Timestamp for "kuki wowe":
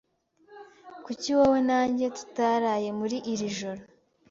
1.05-1.59